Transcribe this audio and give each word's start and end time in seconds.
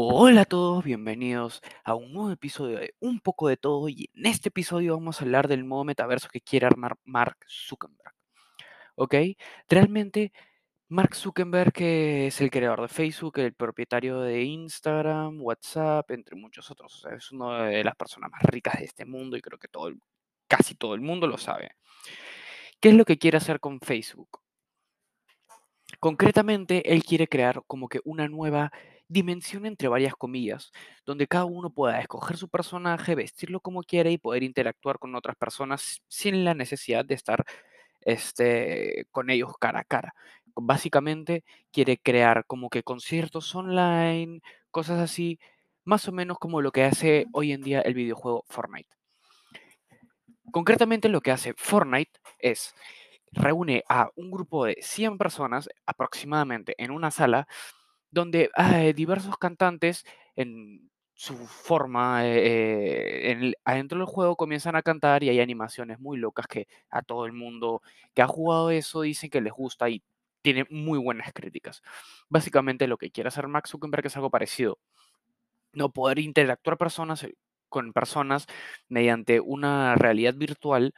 Hola 0.00 0.42
a 0.42 0.44
todos, 0.44 0.84
bienvenidos 0.84 1.60
a 1.82 1.96
un 1.96 2.12
nuevo 2.12 2.30
episodio 2.30 2.78
de 2.78 2.94
Un 3.00 3.18
poco 3.18 3.48
de 3.48 3.56
todo 3.56 3.88
y 3.88 4.08
en 4.14 4.26
este 4.26 4.48
episodio 4.48 4.94
vamos 4.94 5.20
a 5.20 5.24
hablar 5.24 5.48
del 5.48 5.66
nuevo 5.66 5.82
metaverso 5.82 6.28
que 6.28 6.40
quiere 6.40 6.66
armar 6.66 6.96
Mark 7.04 7.36
Zuckerberg. 7.48 8.14
¿Ok? 8.94 9.16
Realmente 9.68 10.32
Mark 10.86 11.16
Zuckerberg 11.16 11.72
es 11.82 12.40
el 12.40 12.48
creador 12.48 12.82
de 12.82 12.88
Facebook, 12.88 13.40
el 13.40 13.54
propietario 13.54 14.20
de 14.20 14.44
Instagram, 14.44 15.40
WhatsApp, 15.40 16.08
entre 16.12 16.36
muchos 16.36 16.70
otros. 16.70 16.94
O 16.94 16.98
sea, 17.00 17.16
es 17.16 17.32
una 17.32 17.64
de 17.64 17.82
las 17.82 17.96
personas 17.96 18.30
más 18.30 18.42
ricas 18.42 18.78
de 18.78 18.84
este 18.84 19.04
mundo 19.04 19.36
y 19.36 19.40
creo 19.40 19.58
que 19.58 19.66
todo 19.66 19.92
casi 20.46 20.76
todo 20.76 20.94
el 20.94 21.00
mundo 21.00 21.26
lo 21.26 21.38
sabe. 21.38 21.72
¿Qué 22.78 22.90
es 22.90 22.94
lo 22.94 23.04
que 23.04 23.18
quiere 23.18 23.38
hacer 23.38 23.58
con 23.58 23.80
Facebook? 23.80 24.42
Concretamente, 25.98 26.92
él 26.92 27.02
quiere 27.02 27.26
crear 27.26 27.62
como 27.66 27.88
que 27.88 27.98
una 28.04 28.28
nueva 28.28 28.70
dimensión 29.08 29.66
entre 29.66 29.88
varias 29.88 30.14
comillas, 30.14 30.70
donde 31.06 31.26
cada 31.26 31.46
uno 31.46 31.70
pueda 31.70 32.00
escoger 32.00 32.36
su 32.36 32.48
personaje, 32.48 33.14
vestirlo 33.14 33.60
como 33.60 33.82
quiere 33.82 34.12
y 34.12 34.18
poder 34.18 34.42
interactuar 34.42 34.98
con 34.98 35.14
otras 35.14 35.36
personas 35.36 36.02
sin 36.08 36.44
la 36.44 36.54
necesidad 36.54 37.04
de 37.04 37.14
estar 37.14 37.44
este, 38.02 39.06
con 39.10 39.30
ellos 39.30 39.52
cara 39.58 39.80
a 39.80 39.84
cara. 39.84 40.14
Básicamente 40.54 41.44
quiere 41.72 41.98
crear 41.98 42.44
como 42.46 42.68
que 42.70 42.82
conciertos 42.82 43.54
online, 43.54 44.40
cosas 44.70 44.98
así, 45.00 45.38
más 45.84 46.06
o 46.08 46.12
menos 46.12 46.38
como 46.38 46.60
lo 46.60 46.72
que 46.72 46.84
hace 46.84 47.26
hoy 47.32 47.52
en 47.52 47.62
día 47.62 47.80
el 47.80 47.94
videojuego 47.94 48.44
Fortnite. 48.48 48.90
Concretamente 50.52 51.08
lo 51.08 51.20
que 51.20 51.30
hace 51.30 51.54
Fortnite 51.56 52.12
es 52.38 52.74
reúne 53.32 53.84
a 53.88 54.10
un 54.16 54.30
grupo 54.30 54.64
de 54.64 54.78
100 54.80 55.18
personas 55.18 55.68
aproximadamente 55.86 56.74
en 56.78 56.90
una 56.90 57.10
sala 57.10 57.46
donde 58.10 58.50
diversos 58.96 59.36
cantantes 59.38 60.04
en 60.36 60.90
su 61.14 61.36
forma, 61.48 62.26
eh, 62.26 63.32
en 63.32 63.42
el- 63.42 63.56
adentro 63.64 63.98
del 63.98 64.06
juego 64.06 64.36
comienzan 64.36 64.76
a 64.76 64.82
cantar 64.82 65.22
y 65.24 65.28
hay 65.30 65.40
animaciones 65.40 65.98
muy 65.98 66.16
locas 66.18 66.46
que 66.46 66.68
a 66.90 67.02
todo 67.02 67.26
el 67.26 67.32
mundo 67.32 67.82
que 68.14 68.22
ha 68.22 68.28
jugado 68.28 68.70
eso 68.70 69.00
dicen 69.02 69.30
que 69.30 69.40
les 69.40 69.52
gusta 69.52 69.88
y 69.90 70.02
tiene 70.42 70.64
muy 70.70 70.98
buenas 70.98 71.32
críticas. 71.32 71.82
Básicamente 72.28 72.86
lo 72.86 72.98
que 72.98 73.10
quiere 73.10 73.28
hacer 73.28 73.48
Max 73.48 73.70
Zuckerberg 73.70 74.06
es 74.06 74.16
algo 74.16 74.30
parecido, 74.30 74.78
no 75.72 75.90
poder 75.92 76.18
interactuar 76.18 76.78
personas 76.78 77.24
eh, 77.24 77.34
con 77.68 77.92
personas 77.92 78.46
mediante 78.88 79.40
una 79.40 79.94
realidad 79.96 80.34
virtual 80.34 80.94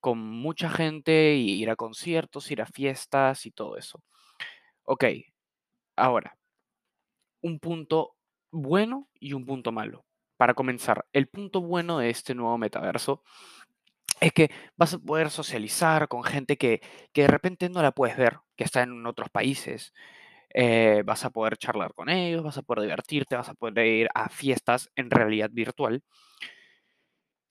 con 0.00 0.18
mucha 0.20 0.70
gente 0.70 1.36
y 1.36 1.62
ir 1.62 1.70
a 1.70 1.76
conciertos, 1.76 2.50
ir 2.50 2.62
a 2.62 2.66
fiestas 2.66 3.46
y 3.46 3.50
todo 3.52 3.76
eso. 3.78 4.02
Ok, 4.84 5.04
ahora, 6.00 6.36
un 7.42 7.58
punto 7.58 8.16
bueno 8.50 9.08
y 9.18 9.32
un 9.32 9.46
punto 9.46 9.72
malo. 9.72 10.04
Para 10.36 10.54
comenzar, 10.54 11.06
el 11.12 11.28
punto 11.28 11.60
bueno 11.60 11.98
de 11.98 12.10
este 12.10 12.34
nuevo 12.34 12.56
metaverso 12.58 13.22
es 14.20 14.32
que 14.32 14.50
vas 14.76 14.94
a 14.94 14.98
poder 14.98 15.30
socializar 15.30 16.08
con 16.08 16.24
gente 16.24 16.56
que, 16.56 16.80
que 17.12 17.22
de 17.22 17.28
repente 17.28 17.68
no 17.68 17.82
la 17.82 17.92
puedes 17.92 18.16
ver, 18.16 18.38
que 18.56 18.64
está 18.64 18.82
en 18.82 19.06
otros 19.06 19.30
países. 19.30 19.92
Eh, 20.52 21.02
vas 21.06 21.24
a 21.24 21.30
poder 21.30 21.56
charlar 21.56 21.94
con 21.94 22.08
ellos, 22.08 22.42
vas 22.42 22.58
a 22.58 22.62
poder 22.62 22.82
divertirte, 22.82 23.36
vas 23.36 23.48
a 23.48 23.54
poder 23.54 23.86
ir 23.86 24.08
a 24.14 24.28
fiestas 24.28 24.90
en 24.96 25.10
realidad 25.10 25.50
virtual 25.52 26.02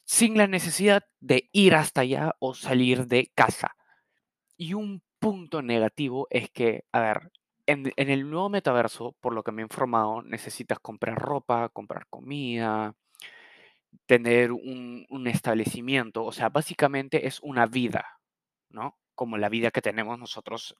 sin 0.09 0.38
la 0.38 0.47
necesidad 0.47 1.03
de 1.20 1.52
ir 1.52 1.75
hasta 1.75 2.02
allá 2.02 2.33
o 2.39 2.55
salir 2.55 3.05
de 3.05 3.31
casa. 3.36 3.75
Y 4.58 4.73
un 4.73 5.03
punto 5.20 5.61
negativo 5.61 6.25
es 6.31 6.50
que, 6.50 6.86
a 6.92 7.00
ver, 7.02 7.31
en, 7.72 7.92
el 7.98 8.30
nuevo 8.30 8.50
metaverso, 8.50 9.16
por 9.20 9.34
lo 9.34 9.44
que 9.44 9.52
me 9.52 9.62
he 9.62 9.66
informado, 9.66 10.22
necesitas 10.22 10.80
comprar 10.80 11.16
ropa, 11.16 11.70
comprar 11.70 12.08
comida, 12.09 12.95
tener 14.06 14.52
un, 14.52 15.28
establecimiento. 15.28 16.26
O 16.26 16.31
sea, 16.31 16.50
básicamente 16.50 17.28
es 17.28 17.39
una 17.42 17.66
vida, 17.66 18.20
¿no? 18.70 18.98
Como 19.16 19.38
la 19.38 19.49
vida 19.49 19.71
que 19.71 19.82
tenemos 19.82 20.20
nosotros 20.20 20.76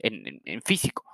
en 0.00 0.62
físico. 0.62 1.04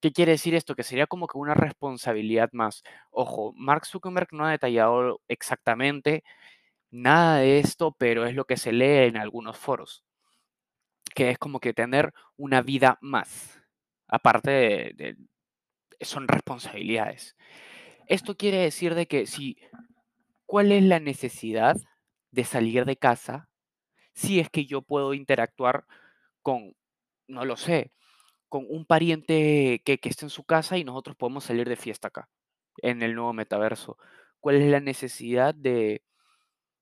¿Qué 0.00 0.12
quiere 0.12 0.32
decir 0.32 0.54
esto? 0.54 0.74
Que 0.76 0.82
sería 0.82 1.06
como 1.06 1.26
que 1.26 1.38
una 1.38 1.54
responsabilidad 1.54 2.50
más. 2.52 2.82
Ojo, 3.10 3.52
Mark 3.56 3.86
Zuckerberg 3.86 4.28
no 4.32 4.46
ha 4.46 4.50
detallado 4.50 5.20
exactamente 5.28 6.22
nada 6.90 7.38
de 7.38 7.58
esto, 7.60 7.92
pero 7.98 8.26
es 8.26 8.34
lo 8.34 8.44
que 8.46 8.56
se 8.56 8.72
lee 8.72 9.08
en 9.08 9.16
algunos 9.16 9.56
foros. 9.56 10.04
que 11.14 11.30
es 11.30 11.38
como 11.38 11.60
que 11.60 11.72
tener 11.72 12.12
una 12.36 12.62
vida 12.62 12.98
más, 13.00 13.60
aparte 14.08 14.50
de, 14.96 15.16
son 16.00 16.28
responsabilidades. 16.28 17.36
Esto 18.08 18.36
quiere 18.36 18.58
decir 18.58 18.94
de 18.94 19.06
que 19.06 19.26
si, 19.26 19.58
¿cuál 20.46 20.72
es 20.72 20.82
la 20.82 21.00
necesidad 21.00 21.76
de 22.30 22.44
salir 22.44 22.84
de 22.84 22.96
casa 22.96 23.48
si 24.14 24.40
es 24.40 24.50
que 24.50 24.66
yo 24.66 24.82
puedo 24.82 25.14
interactuar 25.14 25.86
con, 26.42 26.74
no 27.28 27.44
lo 27.44 27.56
sé, 27.56 27.92
con 28.48 28.66
un 28.68 28.86
pariente 28.86 29.82
que, 29.84 29.98
que 29.98 30.10
esté 30.10 30.26
en 30.26 30.30
su 30.30 30.44
casa 30.44 30.78
y 30.78 30.84
nosotros 30.84 31.16
podemos 31.16 31.44
salir 31.44 31.68
de 31.68 31.76
fiesta 31.76 32.08
acá, 32.08 32.28
en 32.82 33.02
el 33.02 33.14
nuevo 33.14 33.32
metaverso? 33.34 33.98
¿Cuál 34.40 34.56
es 34.56 34.70
la 34.70 34.80
necesidad 34.80 35.54
de, 35.54 36.02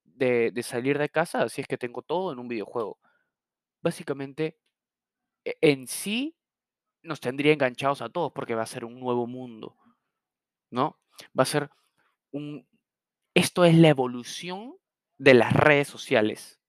de, 0.05 0.51
de 0.53 0.63
salir 0.63 0.99
de 0.99 1.09
casa 1.09 1.49
si 1.49 1.61
es 1.63 1.67
que 1.69 1.79
tengo 1.79 2.03
todo 2.03 2.33
en 2.33 2.39
un 2.39 2.49
videojuego? 2.49 2.99
Básicamente, 3.83 4.59
e- 5.45 5.57
en 5.63 5.87
sí 5.87 6.37
nos 7.04 7.20
tendría 7.20 7.53
enganchados 7.53 8.03
a 8.03 8.09
todos 8.09 8.32
porque 8.32 8.54
va 8.54 8.62
a 8.62 8.66
ser 8.66 8.84
un 8.84 8.98
nuevo 8.98 9.26
mundo, 9.26 9.76
¿no? 10.70 10.98
Va 11.38 11.42
a 11.44 11.47
ser 11.47 11.70
un... 12.32 12.66
Esto 13.34 13.65
es 13.65 13.76
la 13.76 13.88
evolución 13.88 14.76
de 15.19 15.34
las 15.34 15.53
redes 15.53 15.88
sociales 15.88 16.60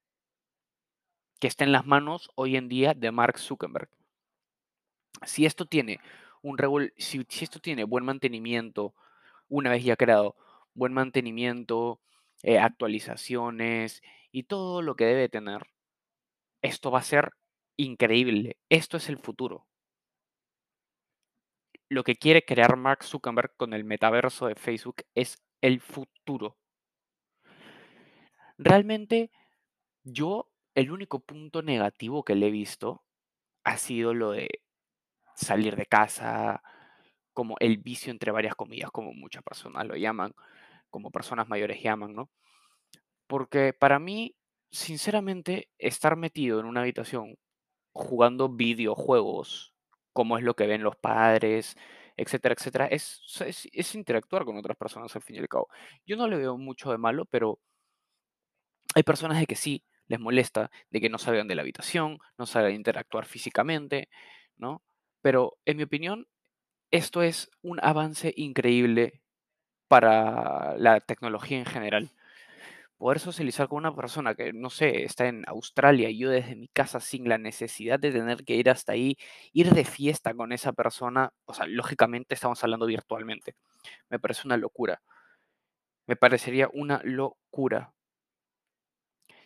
que 1.40 1.48
está 1.48 1.64
en 1.64 1.72
las 1.72 1.86
manos 1.86 2.30
hoy 2.36 2.56
en 2.56 2.70
día 2.70 2.94
de 2.94 3.12
Mark 3.12 3.40
Zuckerberg. 3.40 3.90
Si 5.26 5.46
esto 5.46 5.66
tiene 5.66 6.00
un 6.42 6.58
si 6.98 7.26
esto 7.42 7.60
tiene 7.60 7.84
buen 7.84 8.06
mantenimiento, 8.06 8.94
una 9.50 9.70
vez 9.70 9.84
ya 9.84 9.96
creado, 9.96 10.36
buen 10.74 10.94
mantenimiento, 10.94 12.00
eh, 12.44 12.60
actualizaciones 12.60 14.02
y 14.32 14.44
todo 14.44 14.82
lo 14.82 14.96
que 14.96 15.06
debe 15.06 15.30
tener, 15.30 15.68
esto 16.62 16.92
va 16.92 17.00
a 17.00 17.04
ser 17.04 17.32
increíble. 17.78 18.58
Esto 18.70 18.98
es 18.98 19.10
el 19.10 19.18
futuro. 19.18 19.66
Lo 21.90 22.04
que 22.04 22.16
quiere 22.16 22.46
crear 22.46 22.78
Mark 22.78 23.04
Zuckerberg 23.04 23.56
con 23.58 23.74
el 23.74 23.84
metaverso 23.84 24.48
de 24.48 24.56
Facebook 24.56 25.04
es 25.14 25.44
el 25.62 25.80
futuro. 25.82 26.58
Realmente 28.58 29.32
yo 30.04 30.50
el 30.76 30.92
único 30.92 31.20
punto 31.20 31.62
negativo 31.62 32.24
que 32.24 32.36
le 32.36 32.48
he 32.48 32.52
visto 32.52 33.04
ha 33.64 33.78
sido 33.78 34.14
lo 34.14 34.32
de 34.32 34.50
salir 35.36 35.76
de 35.76 35.86
casa, 35.86 36.64
como 37.34 37.58
el 37.60 37.78
vicio 37.78 38.12
entre 38.12 38.32
varias 38.32 38.56
comillas, 38.56 38.92
como 38.92 39.14
muchas 39.14 39.44
personas 39.44 39.86
lo 39.86 39.96
llaman, 39.96 40.34
como 40.90 41.12
personas 41.12 41.50
mayores 41.50 41.84
llaman, 41.84 42.16
¿no? 42.16 42.30
Porque 43.28 43.74
para 43.74 44.00
mí, 44.00 44.36
sinceramente, 44.72 45.70
estar 45.78 46.16
metido 46.16 46.60
en 46.60 46.66
una 46.66 46.82
habitación 46.82 47.36
jugando 47.92 48.50
videojuegos, 48.50 49.75
como 50.16 50.38
es 50.38 50.44
lo 50.46 50.56
que 50.56 50.66
ven 50.66 50.82
los 50.82 50.96
padres, 50.96 51.76
etcétera, 52.16 52.56
etcétera, 52.58 52.88
es 52.90 53.96
interactuar 53.96 54.46
con 54.46 54.58
otras 54.58 54.78
personas 54.78 55.14
al 55.16 55.22
fin 55.22 55.36
y 55.36 55.40
al 55.40 55.50
cabo. 55.50 55.68
Yo 56.06 56.16
no 56.16 56.30
le 56.30 56.38
veo 56.38 56.58
mucho 56.58 56.90
de 56.92 56.98
malo, 56.98 57.26
pero 57.26 57.60
hay 58.96 59.04
personas 59.04 59.40
de 59.40 59.46
que 59.46 59.58
sí 59.58 59.84
les 60.08 60.20
molesta, 60.20 60.72
de 60.90 61.02
que 61.02 61.10
no 61.10 61.18
salgan 61.18 61.50
de 61.50 61.56
la 61.56 61.64
habitación, 61.64 62.20
no 62.38 62.46
salgan 62.46 62.72
a 62.72 62.76
interactuar 62.76 63.26
físicamente, 63.26 64.08
¿no? 64.56 64.82
Pero 65.22 65.58
en 65.66 65.76
mi 65.76 65.84
opinión, 65.84 66.28
esto 66.92 67.22
es 67.22 67.52
un 67.62 67.80
avance 67.84 68.34
increíble 68.38 69.22
para 69.90 70.78
la 70.78 71.02
tecnología 71.02 71.58
en 71.58 71.66
general 71.66 72.12
poder 73.06 73.20
socializar 73.20 73.68
con 73.68 73.78
una 73.78 73.96
persona 73.96 74.34
que, 74.34 74.52
no 74.52 74.72
sé, 74.72 75.04
está 75.04 75.28
en 75.28 75.44
Australia 75.48 76.10
y 76.10 76.18
yo 76.18 76.32
desde 76.32 76.56
mi 76.56 76.68
casa 76.70 77.00
sin 77.00 77.30
la 77.30 77.38
necesidad 77.38 78.00
de 78.00 78.12
tener 78.12 78.44
que 78.44 78.56
ir 78.56 78.68
hasta 78.68 78.94
ahí, 78.94 79.16
ir 79.54 79.70
de 79.70 79.86
fiesta 79.86 80.34
con 80.34 80.52
esa 80.52 80.74
persona, 80.74 81.32
o 81.46 81.54
sea, 81.54 81.68
lógicamente 81.68 82.34
estamos 82.34 82.64
hablando 82.64 82.88
virtualmente. 82.88 83.54
Me 84.10 84.18
parece 84.18 84.48
una 84.48 84.58
locura. 84.58 85.04
Me 86.08 86.16
parecería 86.16 86.68
una 86.74 87.00
locura. 87.04 87.94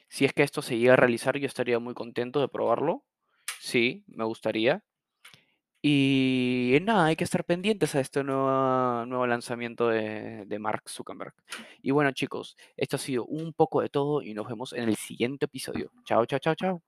Si 0.08 0.24
es 0.24 0.32
que 0.32 0.44
esto 0.44 0.62
se 0.62 0.78
llega 0.78 0.94
a 0.94 0.96
realizar, 0.96 1.38
yo 1.38 1.46
estaría 1.46 1.80
muy 1.80 1.94
contento 1.94 2.40
de 2.40 2.48
probarlo. 2.48 3.04
Sí, 3.60 4.06
me 4.08 4.24
gustaría. 4.24 4.86
Y 5.82 6.78
nada, 6.82 7.06
hay 7.06 7.16
que 7.16 7.24
estar 7.24 7.46
pendientes 7.46 7.96
a 7.96 8.02
este 8.02 8.24
nuevo, 8.24 9.06
nuevo 9.06 9.26
lanzamiento 9.28 9.88
de, 9.88 10.44
de 10.46 10.60
Mark 10.60 10.84
Zuckerberg. 10.90 11.34
Y 11.82 11.92
bueno, 11.92 12.12
chicos, 12.12 12.58
esto 12.76 12.98
ha 12.98 13.00
sido 13.00 13.26
un 13.26 13.54
poco 13.54 13.82
de 13.82 13.90
todo 13.90 14.22
y 14.22 14.34
nos 14.34 14.48
vemos 14.48 14.74
en 14.74 14.90
el 14.90 14.96
siguiente 14.98 15.46
episodio. 15.46 15.92
Chao, 16.06 16.26
chao, 16.26 16.40
chao, 16.40 16.56
chao. 16.56 16.84